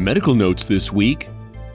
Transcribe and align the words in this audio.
Medical 0.00 0.34
notes 0.34 0.64
this 0.64 0.90
week. 0.90 1.28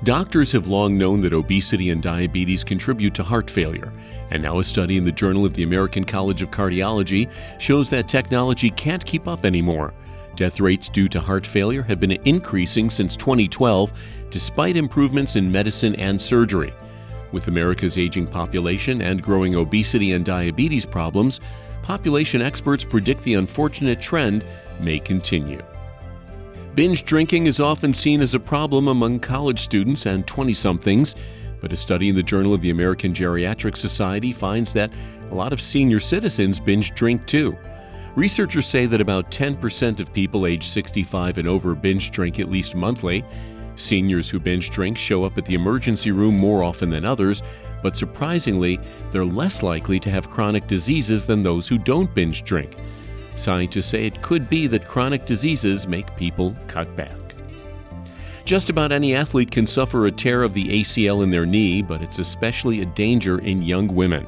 Doctors 0.03 0.51
have 0.51 0.67
long 0.67 0.97
known 0.97 1.19
that 1.19 1.31
obesity 1.31 1.91
and 1.91 2.01
diabetes 2.01 2.63
contribute 2.63 3.13
to 3.13 3.23
heart 3.23 3.51
failure, 3.51 3.93
and 4.31 4.41
now 4.41 4.57
a 4.57 4.63
study 4.63 4.97
in 4.97 5.03
the 5.03 5.11
Journal 5.11 5.45
of 5.45 5.53
the 5.53 5.61
American 5.61 6.03
College 6.03 6.41
of 6.41 6.49
Cardiology 6.49 7.31
shows 7.59 7.87
that 7.91 8.09
technology 8.09 8.71
can't 8.71 9.05
keep 9.05 9.27
up 9.27 9.45
anymore. 9.45 9.93
Death 10.35 10.59
rates 10.59 10.89
due 10.89 11.07
to 11.07 11.21
heart 11.21 11.45
failure 11.45 11.83
have 11.83 11.99
been 11.99 12.13
increasing 12.25 12.89
since 12.89 13.15
2012, 13.15 13.93
despite 14.31 14.75
improvements 14.75 15.35
in 15.35 15.51
medicine 15.51 15.93
and 15.97 16.19
surgery. 16.19 16.73
With 17.31 17.47
America's 17.47 17.99
aging 17.99 18.25
population 18.25 19.03
and 19.03 19.21
growing 19.21 19.53
obesity 19.53 20.13
and 20.13 20.25
diabetes 20.25 20.87
problems, 20.87 21.41
population 21.83 22.41
experts 22.41 22.83
predict 22.83 23.21
the 23.21 23.35
unfortunate 23.35 24.01
trend 24.01 24.43
may 24.79 24.97
continue. 24.97 25.61
Binge 26.75 27.05
drinking 27.05 27.45
is 27.45 27.61
often 27.61 27.93
seen 27.93 28.19
as 28.19 28.35
a 28.35 28.39
problem 28.39 28.89
among 28.89 29.21
college 29.21 29.61
students 29.61 30.05
and 30.05 30.27
20 30.27 30.53
somethings, 30.53 31.15
but 31.61 31.71
a 31.71 31.75
study 31.77 32.09
in 32.09 32.15
the 32.15 32.21
Journal 32.21 32.53
of 32.53 32.61
the 32.61 32.69
American 32.69 33.13
Geriatric 33.13 33.77
Society 33.77 34.33
finds 34.33 34.73
that 34.73 34.91
a 35.31 35.33
lot 35.33 35.53
of 35.53 35.61
senior 35.61 36.01
citizens 36.01 36.59
binge 36.59 36.93
drink 36.93 37.25
too. 37.27 37.57
Researchers 38.17 38.67
say 38.67 38.87
that 38.87 38.99
about 38.99 39.31
10% 39.31 40.01
of 40.01 40.11
people 40.11 40.45
age 40.45 40.67
65 40.67 41.37
and 41.37 41.47
over 41.47 41.75
binge 41.75 42.11
drink 42.11 42.41
at 42.41 42.51
least 42.51 42.75
monthly. 42.75 43.23
Seniors 43.77 44.29
who 44.29 44.37
binge 44.37 44.69
drink 44.69 44.97
show 44.97 45.23
up 45.23 45.37
at 45.37 45.45
the 45.45 45.55
emergency 45.55 46.11
room 46.11 46.37
more 46.37 46.61
often 46.61 46.89
than 46.89 47.05
others, 47.05 47.41
but 47.83 47.95
surprisingly, 47.95 48.81
they're 49.13 49.23
less 49.23 49.63
likely 49.63 49.97
to 50.01 50.11
have 50.11 50.29
chronic 50.29 50.67
diseases 50.67 51.25
than 51.25 51.41
those 51.41 51.69
who 51.69 51.77
don't 51.77 52.13
binge 52.13 52.43
drink. 52.43 52.75
Scientists 53.35 53.87
say 53.87 54.05
it 54.05 54.21
could 54.21 54.49
be 54.49 54.67
that 54.67 54.87
chronic 54.87 55.25
diseases 55.25 55.87
make 55.87 56.15
people 56.15 56.55
cut 56.67 56.95
back. 56.95 57.17
Just 58.45 58.69
about 58.69 58.91
any 58.91 59.15
athlete 59.15 59.49
can 59.49 59.65
suffer 59.65 60.05
a 60.05 60.11
tear 60.11 60.43
of 60.43 60.53
the 60.53 60.81
ACL 60.81 61.23
in 61.23 61.31
their 61.31 61.45
knee, 61.45 61.81
but 61.81 62.01
it's 62.01 62.19
especially 62.19 62.81
a 62.81 62.85
danger 62.85 63.39
in 63.39 63.63
young 63.63 63.87
women. 63.87 64.27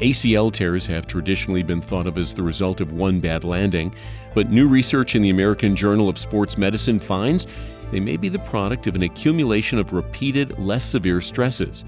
ACL 0.00 0.52
tears 0.52 0.86
have 0.86 1.06
traditionally 1.06 1.62
been 1.62 1.80
thought 1.80 2.06
of 2.06 2.16
as 2.16 2.32
the 2.32 2.42
result 2.42 2.80
of 2.80 2.92
one 2.92 3.20
bad 3.20 3.44
landing, 3.44 3.94
but 4.34 4.50
new 4.50 4.68
research 4.68 5.14
in 5.14 5.20
the 5.20 5.30
American 5.30 5.76
Journal 5.76 6.08
of 6.08 6.18
Sports 6.18 6.56
Medicine 6.56 6.98
finds 6.98 7.46
they 7.90 8.00
may 8.00 8.16
be 8.16 8.28
the 8.28 8.38
product 8.38 8.86
of 8.86 8.94
an 8.94 9.02
accumulation 9.02 9.78
of 9.78 9.92
repeated, 9.92 10.58
less 10.58 10.84
severe 10.84 11.20
stresses. 11.20 11.84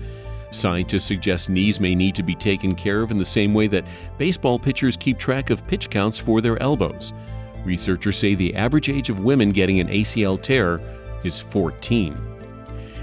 Scientists 0.53 1.05
suggest 1.05 1.49
knees 1.49 1.81
may 1.81 1.95
need 1.95 2.15
to 2.15 2.23
be 2.23 2.35
taken 2.35 2.75
care 2.75 3.03
of 3.03 3.11
in 3.11 3.19
the 3.19 3.25
same 3.25 3.55
way 3.55 3.67
that 3.67 3.87
baseball 4.19 4.59
pitchers 4.59 4.97
keep 4.97 5.19
track 5.19 5.51
of 5.51 5.67
pitch 5.67 5.91
counts 5.91 6.19
for 6.19 6.41
their 6.41 6.63
elbows. 6.63 7.13
Researchers 7.65 8.19
say 8.19 8.35
the 8.35 8.55
average 8.55 8.89
age 8.89 9.09
of 9.09 9.21
women 9.21 9.51
getting 9.51 9.81
an 9.81 9.89
ACL 9.89 10.41
tear 10.41 10.81
is 11.25 11.41
14. 11.41 12.29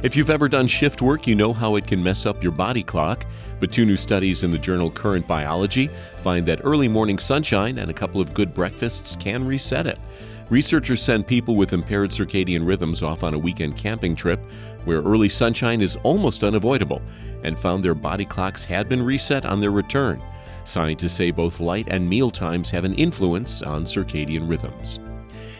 If 0.02 0.16
you've 0.16 0.30
ever 0.30 0.47
done 0.47 0.67
shift 0.67 1.02
work, 1.02 1.27
you 1.27 1.36
know 1.36 1.52
how 1.52 1.75
it 1.75 1.86
can 1.86 2.02
mess 2.02 2.25
up 2.25 2.42
your 2.42 2.53
body 2.53 2.83
clock. 2.83 3.25
But 3.59 3.73
two 3.73 3.86
new 3.86 3.97
studies 3.97 4.44
in 4.44 4.52
the 4.52 4.58
journal 4.58 4.89
Current 4.89 5.27
Biology 5.27 5.89
find 6.23 6.45
that 6.45 6.61
early 6.64 6.88
morning 6.88 7.20
sunshine 7.20 7.77
and 7.80 7.92
a 7.92 7.94
couple 7.94 8.22
of 8.22 8.33
good 8.33 8.53
breakfasts 8.53 9.17
can 9.17 9.45
reset 9.45 9.88
it. 9.88 10.00
Researchers 10.50 11.02
send 11.02 11.28
people 11.28 11.55
with 11.55 11.73
impaired 11.73 12.09
circadian 12.09 12.66
rhythms 12.66 13.03
off 13.03 13.23
on 13.23 13.36
a 13.36 13.39
weekend 13.39 13.78
camping 13.78 14.16
trip 14.16 14.39
where 14.83 15.02
early 15.03 15.30
sunshine 15.30 15.80
is 15.80 15.95
almost 16.02 16.44
unavoidable 16.44 17.03
and 17.44 17.58
found 17.58 17.83
their 17.83 17.94
body 17.94 18.25
clocks 18.25 18.66
had 18.66 18.89
been 18.89 19.03
reset 19.03 19.45
on 19.45 19.61
their 19.61 19.70
return. 19.70 20.20
Scientists 20.66 21.14
say 21.14 21.30
both 21.30 21.59
light 21.59 21.88
and 21.92 22.09
meal 22.09 22.31
times 22.31 22.72
have 22.72 22.83
an 22.83 22.95
influence 22.95 23.61
on 23.61 23.86
circadian 23.86 24.50
rhythms. 24.50 25.00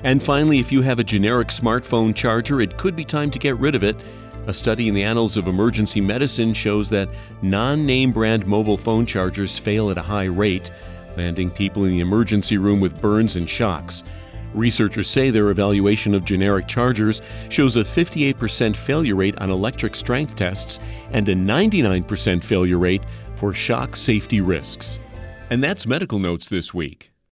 And 0.04 0.24
finally, 0.24 0.60
if 0.60 0.72
you 0.72 0.82
have 0.82 0.98
a 0.98 1.04
generic 1.04 1.50
smartphone 1.50 2.16
charger, 2.16 2.60
it 2.60 2.78
could 2.78 2.96
be 2.96 3.06
time 3.06 3.30
to 3.32 3.40
get 3.40 3.58
rid 3.58 3.76
of 3.76 3.84
it. 3.84 3.96
A 4.48 4.54
study 4.54 4.88
in 4.88 4.96
the 4.96 5.04
Annals 5.04 5.38
of 5.38 5.48
Emergency 5.48 6.02
Medicine 6.02 6.54
shows 6.54 6.90
that 6.90 7.10
non 7.44 7.86
name 7.86 8.12
brand 8.12 8.48
mobile 8.48 8.78
phone 8.78 9.06
chargers 9.06 9.60
fail 9.60 9.92
at 9.92 9.98
a 10.00 10.02
high 10.02 10.26
rate, 10.26 10.72
landing 11.16 11.52
people 11.52 11.86
in 11.86 11.92
the 11.92 12.00
emergency 12.00 12.58
room 12.58 12.80
with 12.80 13.00
burns 13.00 13.36
and 13.36 13.48
shocks. 13.48 14.04
Researchers 14.54 15.10
say 15.10 15.30
their 15.30 15.50
evaluation 15.50 16.16
of 16.16 16.26
generic 16.26 16.68
chargers 16.68 17.22
shows 17.50 17.78
a 17.78 17.82
58% 17.82 18.76
failure 18.76 19.16
rate 19.16 19.38
on 19.40 19.50
electric 19.50 19.96
strength 19.96 20.36
tests 20.36 20.80
and 21.12 21.28
a 21.30 21.36
99% 21.36 22.44
failure 22.44 22.80
rate 22.80 23.04
for 23.36 23.54
shock 23.54 23.96
safety 23.96 24.42
risks. 24.42 25.00
And 25.50 25.64
that's 25.64 25.86
medical 25.86 26.20
notes 26.20 26.50
this 26.50 26.74
week. 26.74 27.09